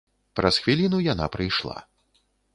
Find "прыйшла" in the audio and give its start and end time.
1.37-1.77